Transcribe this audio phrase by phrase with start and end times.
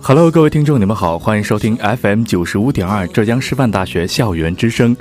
[0.00, 4.96] Hello，各位听众，你们好，欢迎收听 FM 九十五点二浙江师范大学校园之声，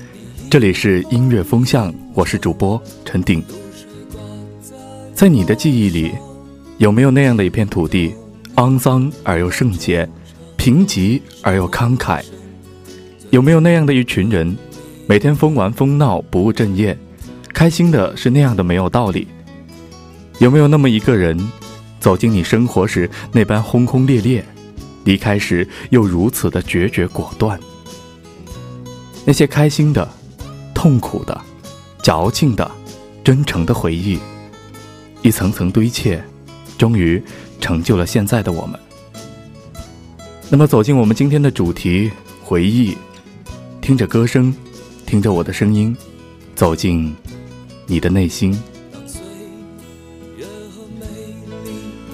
[0.50, 3.44] 这里是音乐风向，我是主播陈鼎。
[5.14, 6.12] 在你的记忆里，
[6.78, 8.14] 有没有那样的一片土地，
[8.56, 10.08] 肮脏而又圣洁，
[10.56, 12.24] 贫瘠而又慷慨？
[13.30, 14.56] 有没有那样的一群人，
[15.08, 16.98] 每天疯玩疯闹，不务正业，
[17.54, 19.28] 开心的是那样的没有道理？
[20.40, 21.38] 有没有那么一个人，
[22.04, 24.44] 走进你生活时那般轰轰烈烈？
[25.06, 27.58] 离开时又如此的决绝果断。
[29.24, 30.06] 那些开心的、
[30.74, 31.40] 痛苦的、
[32.02, 32.70] 矫情的、
[33.24, 34.20] 真诚的回忆，
[35.22, 36.20] 一层层堆砌，
[36.78, 37.24] 终于
[37.62, 38.78] 成就了现在的我们。
[40.50, 42.12] 那么，走进我们今天的主题——
[42.44, 42.98] 回忆，
[43.80, 44.54] 听着歌声，
[45.06, 45.96] 听着我的声音，
[46.54, 47.16] 走进
[47.88, 48.62] 你的内心。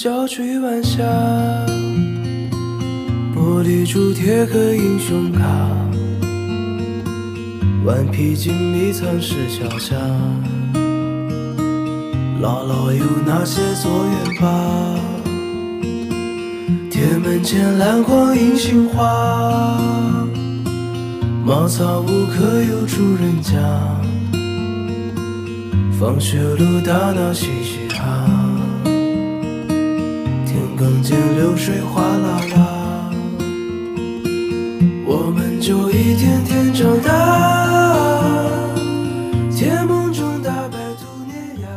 [0.00, 1.02] 赤脚追晚霞，
[3.36, 5.44] 玻璃珠贴个英雄卡，
[7.84, 9.94] 顽皮筋迷藏石桥下，
[12.40, 14.48] 姥姥有那些作业本，
[16.88, 19.78] 铁门前篮筐银杏花，
[21.44, 23.52] 茅草屋可有住人家，
[26.00, 27.59] 放学路打闹嬉
[30.80, 33.10] 更见流水哗啦啦，
[35.06, 38.48] 我们就一天天长大。
[39.54, 41.68] 天梦中大白兔碾压。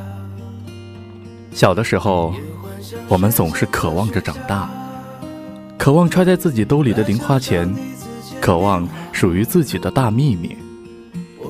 [1.52, 2.34] 小的时候，
[3.10, 4.70] 我们总是渴望着长大，
[5.78, 7.70] 渴望揣在自己兜里的零花钱，
[8.40, 10.56] 渴望属于自己的大秘密，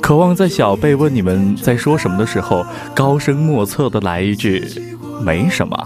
[0.02, 2.66] 渴望在小辈问你们在说什么的时候，
[2.96, 4.68] 高深莫测的来一句
[5.22, 5.78] “没什么”。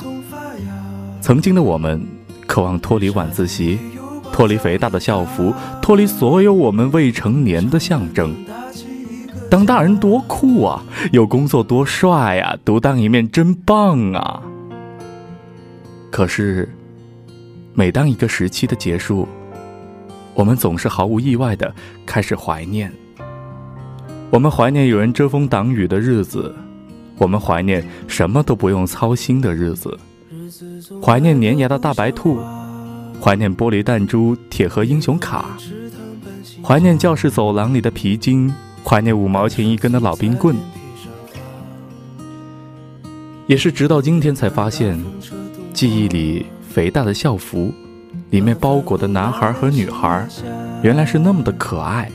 [1.28, 2.02] 曾经的我们，
[2.46, 3.78] 渴望脱离晚自习，
[4.32, 8.34] 脱离肥大的校服，脱离所有我们未成年的象征。
[9.52, 10.82] 当大人多酷啊！
[11.12, 12.58] 有工作多帅呀！
[12.64, 14.42] 独当一面真棒啊！
[16.10, 16.70] 可是，
[17.74, 19.28] 每当一个时期的结束，
[20.34, 22.90] 我们总是毫无意外的开始怀念。
[24.30, 26.56] 我们怀念有人遮风挡雨的日子，
[27.18, 30.00] 我们怀念什么都不用操心的日子。
[31.04, 32.40] 怀念粘牙的大白兔，
[33.22, 35.58] 怀念玻璃弹珠、铁盒英雄卡，
[36.64, 38.54] 怀念教室走廊里的皮筋，
[38.84, 40.56] 怀念五毛钱一根的老冰棍。
[43.46, 45.02] 也是直到今天才发现，
[45.74, 47.74] 记忆里肥大的校服，
[48.30, 50.28] 里面包裹的男孩和女孩，
[50.82, 52.12] 原来是那么的可爱。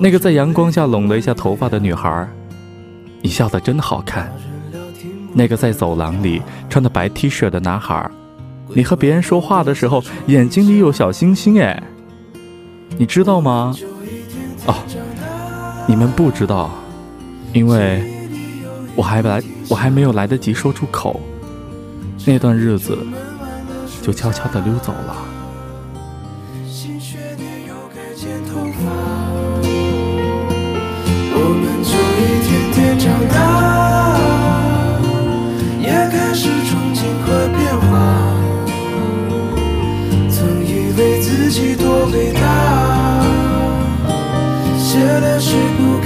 [0.00, 2.28] 那个在阳光下拢了一下头发的女孩，
[3.22, 4.32] 你笑得真好看。
[5.32, 8.10] 那个在走廊里穿的白 T 恤的男孩，
[8.68, 11.82] 你和别人说话的时候眼睛里有小星星哎，
[12.96, 13.74] 你知道吗？
[14.66, 14.74] 哦，
[15.86, 16.70] 你们不知道，
[17.52, 18.02] 因为
[18.94, 21.20] 我还来，我还没有来得及说出口，
[22.26, 22.98] 那段日子
[24.02, 25.16] 就悄悄地溜走了。
[31.40, 33.97] 我们就一天天长大。
[41.58, 42.40] 起多伟大，
[44.78, 45.97] 写的诗不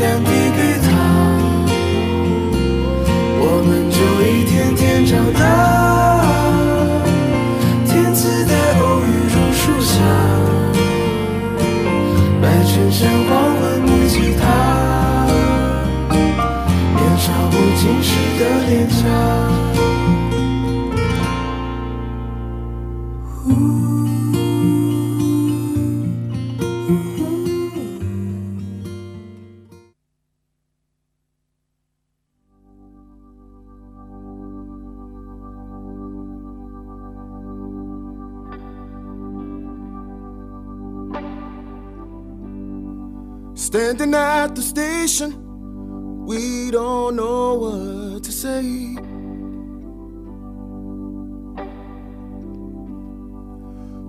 [43.92, 48.62] Standing at the station, we don't know what to say.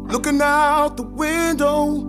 [0.07, 2.07] Looking out the window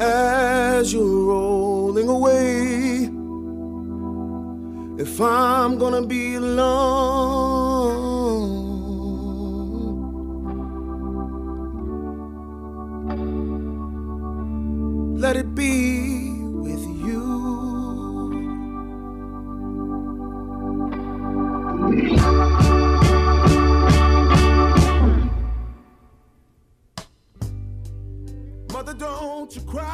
[0.00, 3.10] as you're rolling away.
[5.02, 6.78] If I'm gonna be alone,
[15.18, 16.07] let it be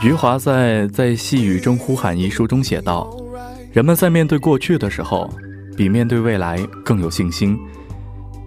[0.05, 3.11] 余华在《在细雨中呼喊》一书中写道
[3.73, 5.31] ：“人们在面对过去的时候，
[5.79, 7.59] 比面对未来更有信心，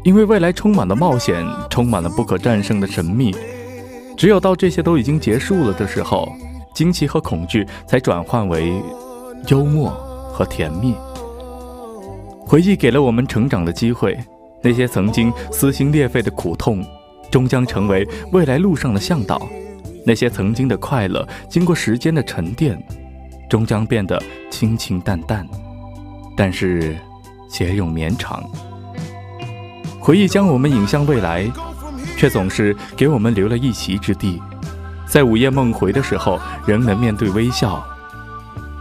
[0.04, 3.36] 因为未来充满了冒险，充满了不可战胜的神秘。
[4.16, 6.32] 只有到这些都已经结束了的时候，
[6.76, 8.80] 惊奇和恐惧才转换为
[9.48, 9.90] 幽默
[10.32, 10.94] 和甜蜜。
[12.46, 14.16] 回忆给了我们成长的机会，
[14.62, 16.86] 那些曾经撕心裂肺的苦痛，
[17.32, 19.42] 终将成为未来路上的向导。”
[20.08, 22.82] 那些曾经的快乐，经过时间的沉淀，
[23.50, 24.18] 终将变得
[24.50, 25.46] 清清淡淡，
[26.34, 26.96] 但是
[27.50, 28.42] 且永绵长。
[30.00, 31.46] 回忆将我们引向未来，
[32.16, 34.42] 却总是给我们留了一席之地。
[35.06, 37.86] 在午夜梦回的时候，仍能面对微笑，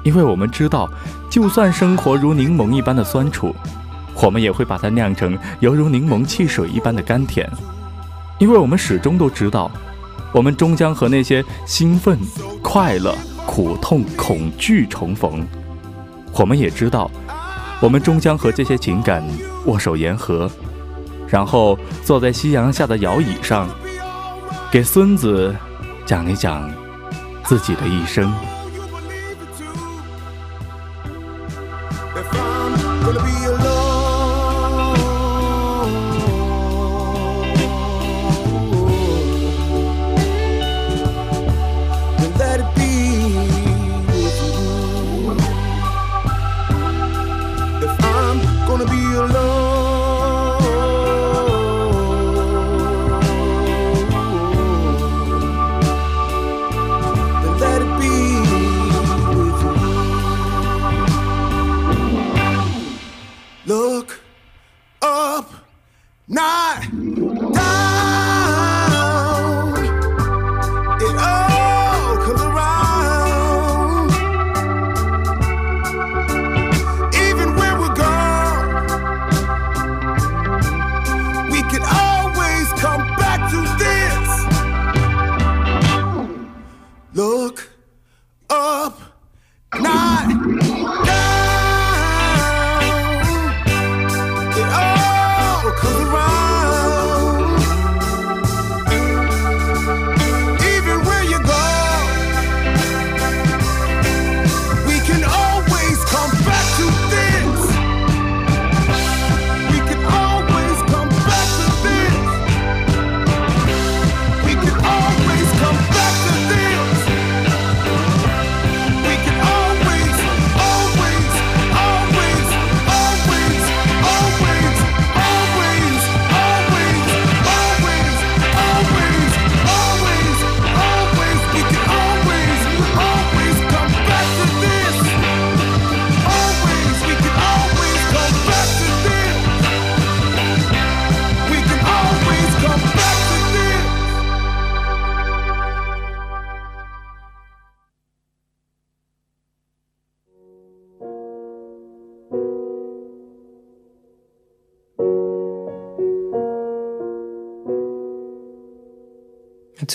[0.05, 0.88] 因为我们知道，
[1.29, 3.52] 就算生活如柠檬一般的酸楚，
[4.22, 7.50] 我们也会把它酿成犹如柠檬汽水一般的甘甜，
[8.38, 9.69] 因为我们始终都知道。
[10.37, 12.19] 我们终将和那些兴奋、
[12.62, 13.17] 快乐、
[13.47, 15.43] 苦痛、恐惧重逢。
[16.35, 17.11] 我们也知道，
[17.81, 19.27] 我们终将和这些情感
[19.65, 20.50] 握手言和，
[21.27, 23.67] 然后坐在夕阳下的摇椅上，
[24.71, 25.56] 给孙子
[26.05, 26.71] 讲一讲
[27.43, 28.31] 自己的一生。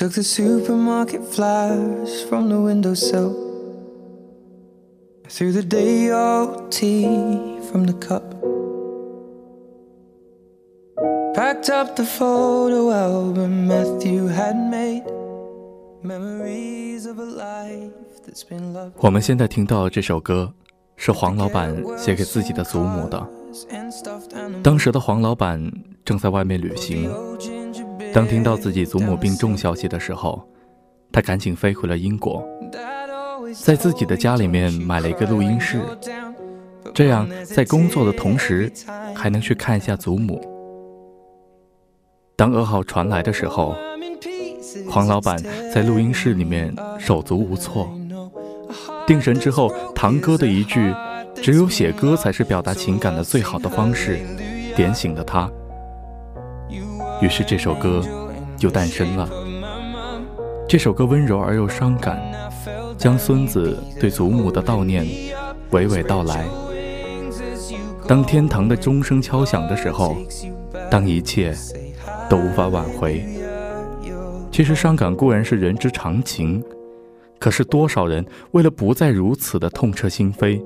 [0.02, 3.36] Took the supermarket flyers from the windowsill.
[5.30, 7.06] Threw the day old tea
[7.70, 8.24] from the cup.
[11.36, 15.04] Packed up the photo album Matthew had made.
[16.02, 18.94] Memories of a life that's been loved.
[19.02, 20.52] 我们现在听到这首歌，
[20.96, 23.30] 是黄老板写给自己的祖母的。
[24.64, 25.72] 当时的黄老板
[26.04, 27.08] 正在外面旅行。
[28.14, 30.46] 当听到自己祖母病重消息的时候，
[31.12, 32.44] 他赶紧飞回了英国，
[33.64, 35.82] 在自己的家里面买了一个录音室，
[36.94, 38.72] 这样在工作的同时
[39.16, 40.42] 还能去看一下祖母。
[42.36, 43.76] 当噩耗传来的时候，
[44.90, 45.38] 黄老板
[45.74, 47.90] 在录音室里面手足无措，
[49.08, 50.94] 定神之后，堂哥的一句
[51.36, 54.20] “只有写歌才是表达情感的最好的方式”，
[54.76, 55.50] 点醒了他。
[57.22, 58.02] 于是这首歌
[58.58, 59.30] 就诞生了。
[60.68, 62.20] 这首歌温柔而又伤感，
[62.98, 65.06] 将孙子对祖母的悼念
[65.72, 66.46] 娓娓道来。
[68.08, 70.18] 当天堂的钟声敲响的时候，
[70.90, 71.54] 当一切
[72.28, 73.24] 都无法挽回，
[74.52, 76.64] 其实伤感固然是人之常情，
[77.38, 80.62] 可是多少人为了不再如此的痛彻心扉，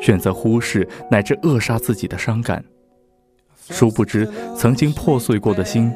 [0.00, 2.64] 选择忽视乃至扼杀自己的伤感，
[3.72, 5.90] 殊不知曾经破碎过的心，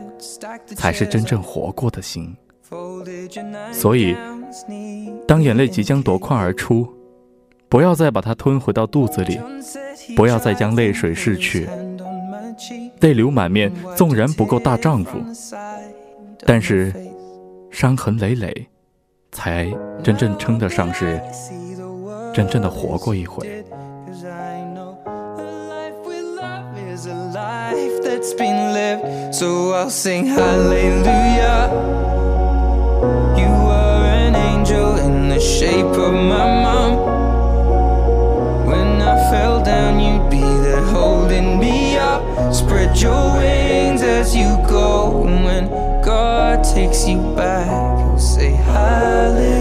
[0.75, 2.35] 才是真正活过的心。
[3.71, 4.17] 所以，
[5.29, 6.89] 当眼泪即将夺眶而出，
[7.69, 9.39] 不要再把它吞回到肚子里，
[10.17, 11.69] 不要再将泪水拭去。
[13.01, 15.19] 泪流满面，纵然不够大丈夫，
[16.47, 16.93] 但是
[17.71, 18.67] 伤痕累累，
[19.31, 19.71] 才
[20.03, 21.21] 真正称得上是
[22.33, 23.65] 真正的活过一回。
[35.37, 36.93] The shape of my mom.
[38.67, 42.55] When I fell down, you'd be there holding me up.
[42.55, 45.27] Spread your wings as you go.
[45.27, 45.65] And when
[46.03, 49.56] God takes you back, he'll say, Hallelujah,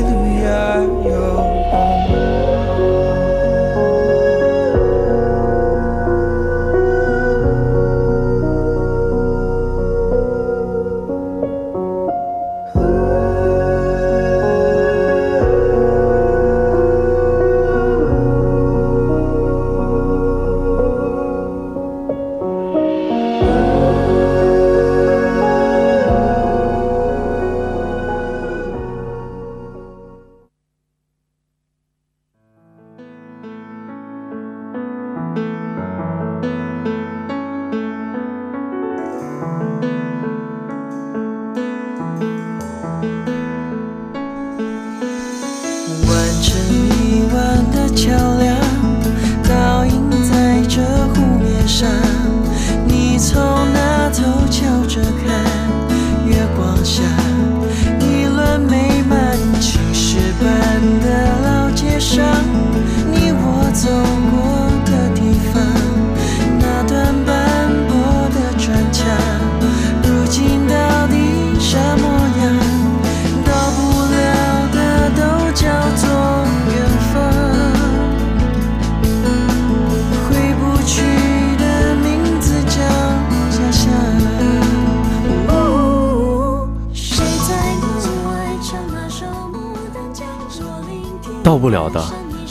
[91.46, 92.04] 到不了的，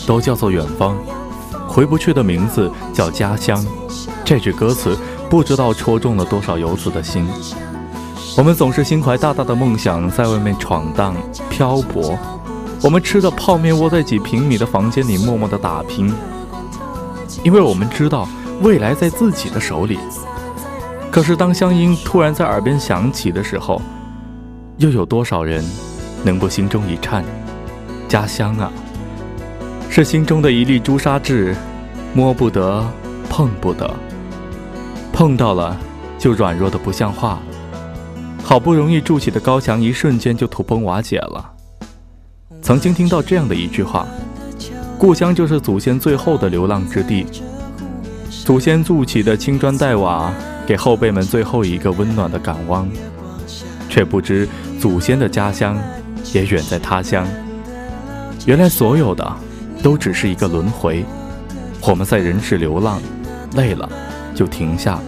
[0.07, 0.95] 都叫做远方；
[1.67, 3.61] 回不去的名字叫家乡。
[4.25, 4.97] 这句歌词
[5.29, 7.27] 不知道戳中了多少游子的心。
[8.39, 11.17] 我们总是心怀大大的梦想，在外面闯荡
[11.51, 12.17] 漂泊。
[12.83, 16.15] 我们吃着泡面，窝在几平米的房间里，默默的打拼。
[17.43, 18.29] 因为我们知道
[18.63, 19.99] 未来在自己的手里。
[21.11, 23.83] 可是当乡音突然在耳边响起的时候，
[24.77, 25.65] 又有多少人
[26.23, 27.25] 能不心中一颤？
[28.07, 28.71] 家乡啊！
[29.97, 31.55] 是心中的一粒朱砂痣，
[32.15, 32.85] 摸不得，
[33.31, 33.89] 碰不得，
[35.13, 35.79] 碰到了
[36.19, 37.39] 就软弱的不像话。
[38.43, 41.49] 好不容易筑起的高墙，一瞬间就土崩瓦解了。
[42.61, 44.05] 曾经听到这样的一句话：
[44.99, 47.25] 故乡就是祖先最后的流浪之地，
[48.45, 50.35] 祖先筑起的青砖黛瓦，
[50.67, 52.85] 给后辈们最后一个温暖的港湾。
[53.89, 54.49] 却不知
[54.81, 55.79] 祖先的家乡
[56.33, 57.25] 也远在他乡。
[58.45, 59.25] 原来所有的。
[59.85, 61.05] 都只是一个轮回，
[61.83, 63.03] 我们在人世流浪，
[63.53, 63.87] 累了
[64.35, 64.99] 就停下。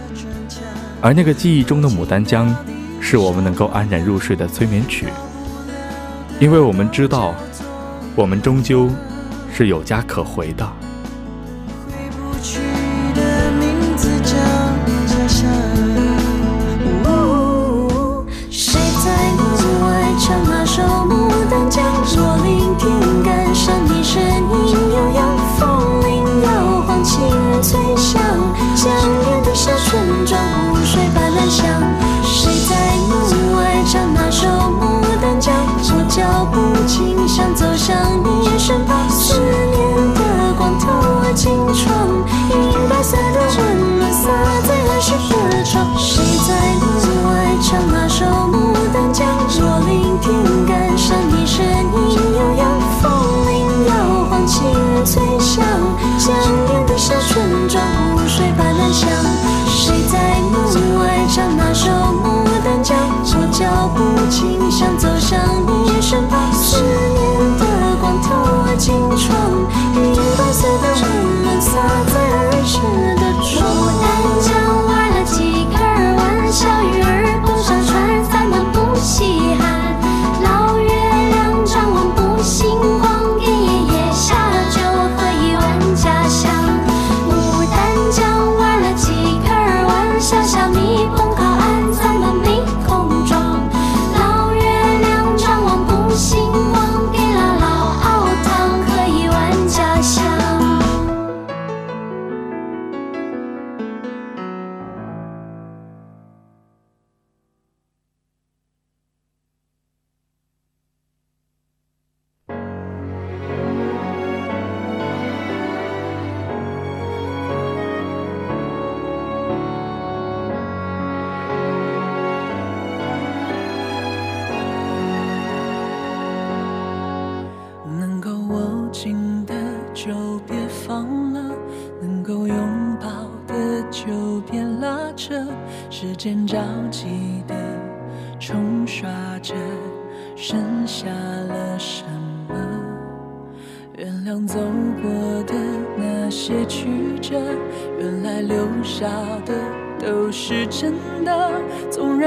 [1.01, 2.55] 而那个记忆中的牡丹江，
[3.01, 5.07] 是我们能够安然入睡的催眠曲。
[6.39, 7.33] 因为我们知道，
[8.15, 8.87] 我们终究
[9.51, 10.71] 是有家可回的。
[47.67, 48.66] 唱那首。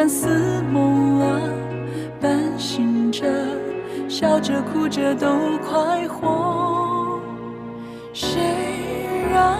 [0.00, 1.38] 然似梦啊，
[2.22, 3.22] 半醒着，
[4.08, 7.20] 笑着哭着都快活。
[8.14, 8.40] 谁
[9.30, 9.58] 让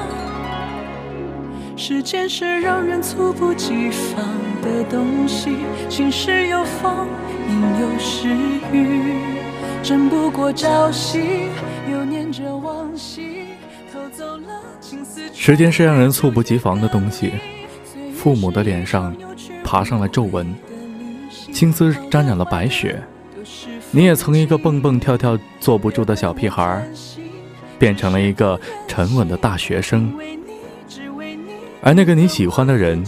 [1.76, 4.24] 时间是让人猝不及防
[4.62, 5.56] 的东西？
[5.90, 7.06] 晴时有风，
[7.46, 8.28] 阴有时
[8.72, 9.16] 雨，
[9.82, 11.50] 争不过朝夕。
[15.34, 17.32] 时间是让人猝不及防的东西，
[18.14, 19.14] 父母的脸上
[19.70, 20.52] 爬上了皱纹，
[21.52, 23.00] 青丝沾染了白雪。
[23.92, 26.84] 你也从一个蹦蹦跳跳坐不住的小屁孩，
[27.78, 30.12] 变成了一个沉稳的大学生。
[31.82, 33.04] 而那个你喜欢的人，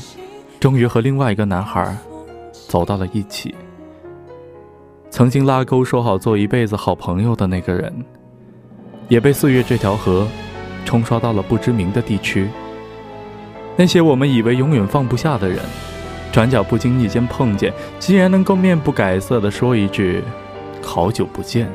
[0.60, 1.96] 终于和另外一个男孩
[2.52, 3.52] 走到了一起。
[5.10, 7.92] 曾经拉钩说好做一辈子好朋友的那个人。
[9.08, 10.28] 也被岁月这条河
[10.84, 12.48] 冲刷到了不知名的地区。
[13.76, 15.58] 那些我们以为永远放不下的人，
[16.32, 20.24] 转角不经意间碰见，竟然能够面不改色地说一句
[20.82, 21.70] “好久不见”。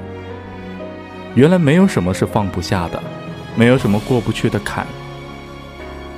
[1.35, 3.01] 原来没有什么是放不下的，
[3.55, 4.85] 没有什么过不去的坎。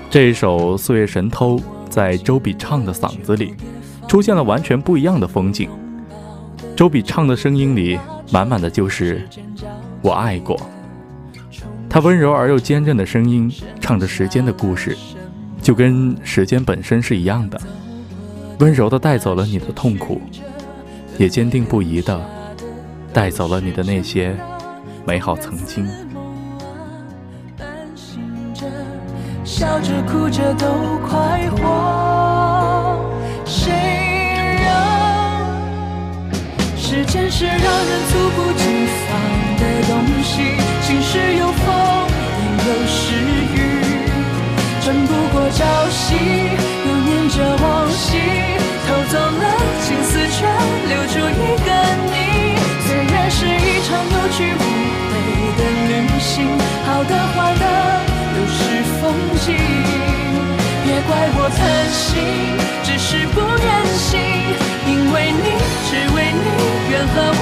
[0.09, 1.57] 这一首《岁月神偷》
[1.89, 3.53] 在周笔畅的嗓子里，
[4.07, 5.69] 出现了完全不一样的风景。
[6.77, 7.99] 周笔畅的声音里，
[8.31, 9.27] 满满的就是
[10.01, 10.57] 我爱过。
[11.89, 14.97] 他温柔而又坚韧的声音，唱着时间的故事，
[15.61, 17.59] 就跟时间本身是一样的，
[18.59, 20.21] 温柔的带走了你的痛苦，
[21.17, 22.19] 也坚定不移的
[23.13, 24.35] 带走了你的那些
[25.05, 25.87] 美好曾经。
[29.45, 30.67] 笑着哭着都
[31.07, 32.99] 快活，
[33.45, 33.71] 谁
[34.61, 34.67] 让
[36.75, 38.65] 时间是让人猝不及
[39.07, 39.15] 防
[39.57, 40.41] 的东西？
[40.81, 41.73] 晴时有风，
[42.41, 43.15] 阴有时
[43.55, 43.57] 雨，
[44.85, 46.15] 争不过朝夕，
[47.39, 48.19] 着往昔，
[48.85, 49.43] 偷走了
[49.79, 50.43] 青丝，却
[50.91, 51.69] 留住一个
[52.11, 52.13] 你。
[52.85, 54.63] 岁月是一场有去无
[55.09, 55.13] 回
[55.55, 56.35] 的旅行，
[56.85, 57.65] 好的坏的
[58.35, 58.59] 都是
[58.99, 59.01] 风
[59.39, 59.55] 景。
[60.83, 61.59] 别怪我贪
[61.95, 62.11] 心，
[62.83, 64.19] 只是不愿醒，
[64.85, 65.47] 因为你，
[65.87, 66.47] 只为你，
[66.91, 67.41] 愿和我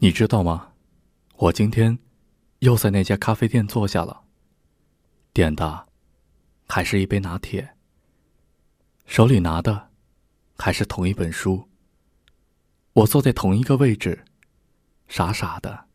[0.00, 0.74] 你知道吗？
[1.38, 1.98] 我今天
[2.60, 4.22] 又在那家咖啡店坐下了，
[5.32, 5.88] 点的
[6.68, 7.74] 还是一杯拿铁。
[9.06, 9.90] 手里拿的
[10.56, 11.68] 还是同一本书。
[12.92, 14.24] 我坐在同一个位置，
[15.08, 15.86] 傻傻的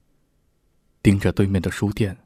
[1.01, 2.17] 盯着对面的书店。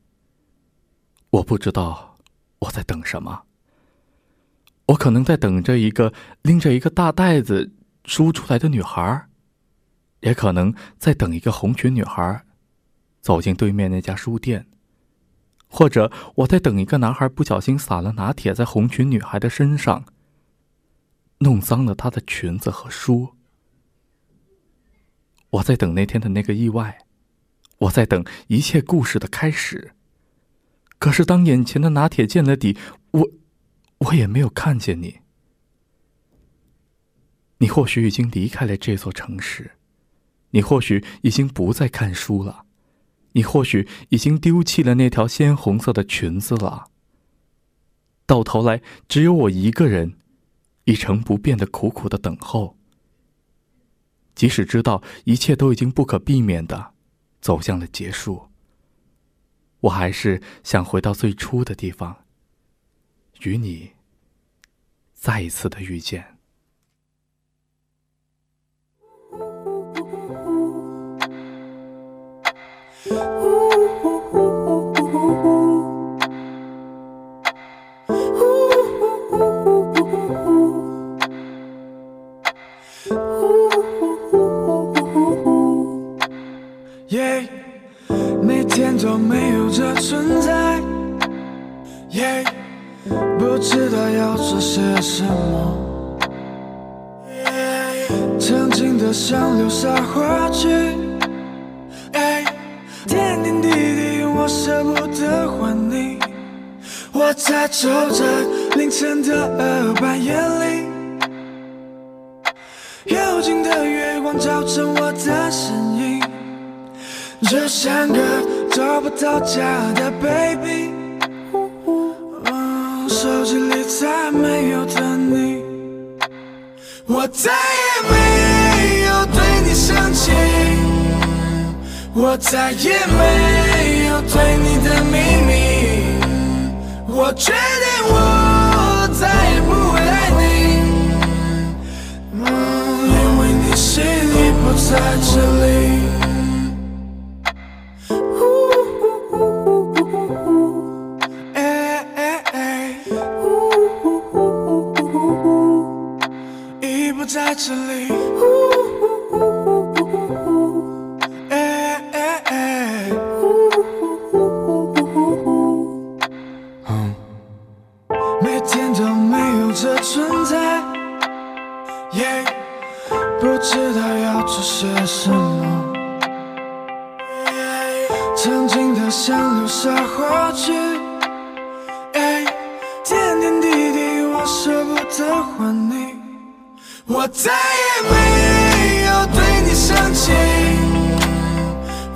[1.30, 2.18] 我不知道
[2.58, 3.44] 我在等什么。
[4.88, 6.12] 我可能在等着一个
[6.42, 7.72] 拎着一个大袋子
[8.06, 9.27] 书出来的女孩儿，
[10.22, 12.46] 也可能在等一个红裙女孩
[13.22, 14.68] 走进对面那家书店，
[15.68, 20.06] 或者我在等一个男孩不小心洒了拿铁在红裙女孩的身上。
[21.42, 23.36] 弄脏了她的裙子和书。
[25.52, 27.06] 我在等那天的那个意外，
[27.78, 29.92] 我在等一切故事的开始。
[30.98, 32.76] 可是当眼前的拿铁见了底，
[33.12, 33.30] 我，
[34.00, 35.20] 我也没有看见你。
[37.60, 39.77] 你或许已经离开了这座城市，
[40.52, 42.66] 你或许已经不再看书了，
[43.34, 46.90] 你或许已经丢弃了那条鲜红色的裙子了。
[48.26, 50.18] 到头来，只有我一个人。
[50.90, 52.78] 一成不变的苦苦的等候，
[54.34, 56.94] 即使知道一切都已经不可避免的
[57.42, 58.48] 走向了结束，
[59.82, 62.24] 我还是想回到最初的地方，
[63.42, 63.92] 与你
[65.14, 66.37] 再一次的遇见。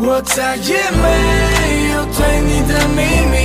[0.03, 3.35] 我再也没有对你的秘密。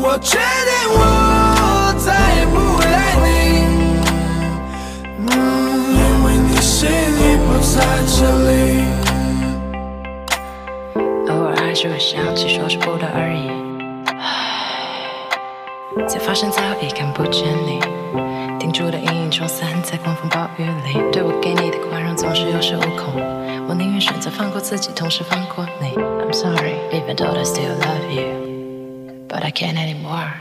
[0.00, 3.26] 我决定，我再也不会爱你，
[5.92, 7.74] 因为你心里不在
[8.06, 8.50] 这里。
[11.30, 13.50] 偶尔还是会想起，说是不得而已。
[16.08, 17.80] 才发现早已看不见你。
[18.60, 23.20] 停住的阴影冲散在狂风暴雨里，对我给你的宽容总是有恃无恐。
[23.67, 25.89] 我宁愿选择放过自己，同时放过你。
[25.95, 30.31] I'm sorry, even though I still love you, but I can't anymore.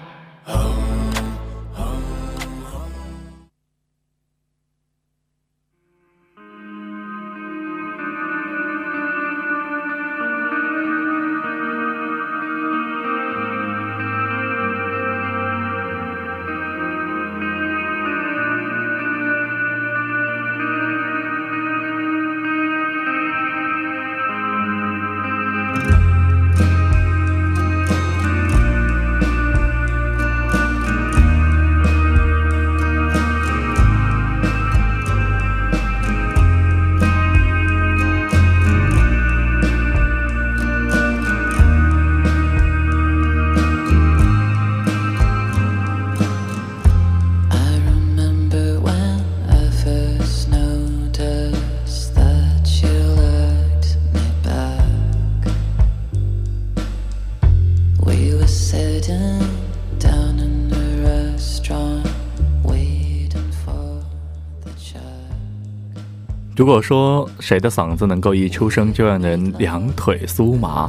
[66.62, 70.88] 如果说谁的嗓子能够一出生就让人两腿酥麻，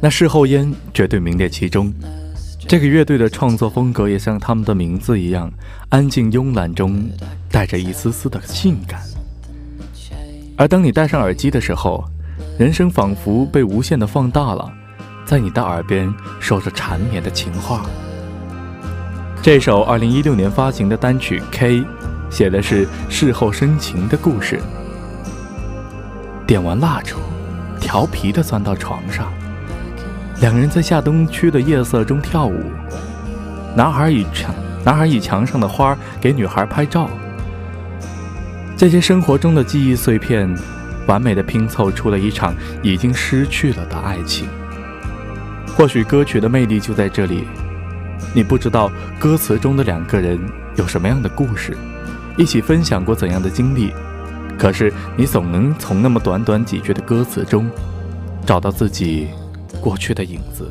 [0.00, 1.94] 那事后烟绝对名列其中。
[2.66, 5.48] 这个乐队的创作风格也像他们的名字一样，
[5.90, 7.08] 安静慵懒中
[7.48, 9.00] 带着一丝丝的性感。
[10.56, 12.04] 而当你戴上耳机的时候，
[12.58, 14.68] 人生仿佛被无限的放大了，
[15.24, 17.86] 在你的耳边说着缠绵的情话。
[19.40, 21.78] 这首2016年发行的单曲《K》。
[22.32, 24.58] 写的是事后深情的故事。
[26.46, 27.18] 点完蜡烛，
[27.78, 29.30] 调皮地钻到床上，
[30.40, 32.64] 两人在夏冬区的夜色中跳舞。
[33.76, 37.08] 男孩以墙，男孩以墙上的花给女孩拍照。
[38.78, 40.52] 这些生活中的记忆碎片，
[41.06, 44.48] 完美的拼凑出了一场已经失去了的爱情。
[45.76, 47.44] 或许歌曲的魅力就在这里，
[48.34, 50.38] 你不知道歌词中的两个人
[50.76, 51.76] 有什么样的故事。
[52.38, 53.92] 一起分享过怎样的经历？
[54.58, 57.68] 可是你总能从那么短短几句的歌词中，
[58.46, 59.28] 找到自己
[59.80, 60.70] 过去的影子。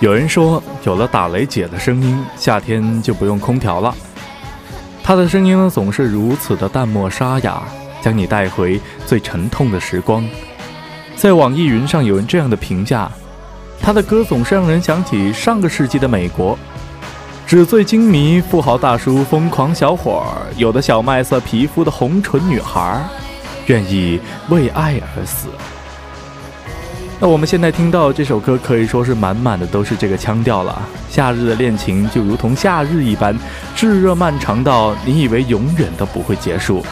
[0.00, 3.94] 有人说，有了打雷姐的声音，夏天就不用空调了。
[5.02, 7.62] 她的声音呢，总是如此的淡漠沙哑，
[8.02, 10.22] 将你带回最沉痛的时光。
[11.16, 13.10] 在网易云上有人这样的评价：
[13.80, 16.58] 她的歌总是让人想起上个世纪的美国。
[17.54, 23.00] 纸醉金迷、富豪大叔、疯狂小伙儿，有的小麦色皮肤的红唇女孩，
[23.66, 25.46] 愿意为爱而死。
[27.20, 30.82] 那我们现在听到这首歌，可以说是满满的都是这个腔调了。
[31.08, 33.38] 夏日的恋情就如同夏日一般
[33.76, 36.84] 炙热漫长到你以为永远都不会结束，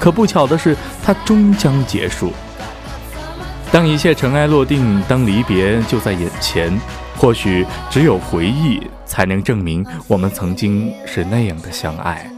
[0.00, 2.32] 可不巧的是，它终将结束。
[3.70, 6.80] 当一切尘埃落定，当离别就在眼前，
[7.14, 8.80] 或许只有回忆。
[9.08, 12.30] 才能证明我们曾经是那样的相爱，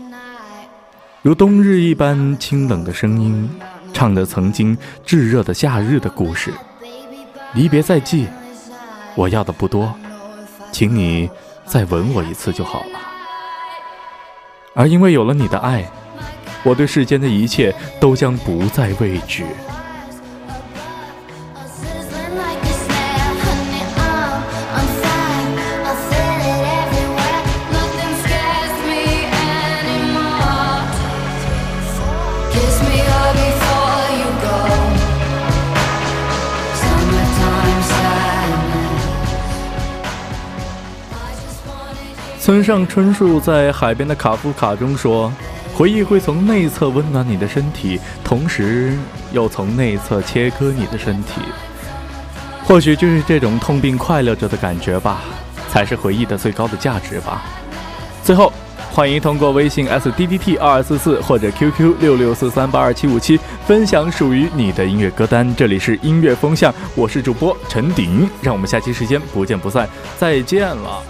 [1.20, 3.50] 如冬日一般清冷的声音，
[3.92, 6.50] 唱着曾经炙热的夏日的故事。
[7.52, 8.28] 离别在即，
[9.16, 9.92] 我要的不多，
[10.70, 11.28] 请你
[11.66, 12.98] 再吻我一次就好了。
[14.72, 15.84] 而因为有了你的爱，
[16.62, 19.44] 我对世间的一切都将不再畏惧。
[42.50, 45.32] 村上春树在海边的卡夫卡中说
[45.72, 48.98] ：“回忆会从内侧温暖你的身体，同时
[49.30, 51.42] 又从内侧切割你的身体。
[52.64, 55.20] 或许就是这种痛并快乐着的感觉吧，
[55.68, 57.44] 才是回忆的最高的价值吧。”
[58.24, 58.52] 最后，
[58.90, 65.54] 欢迎通过微信 s d d t 二二四四或者 QQ 六六四三八二七五七分享属于你的音乐歌单。
[65.54, 71.00] 这里是音乐风向，我是主播陈鼎，让我们下期时间不见不散，再见了。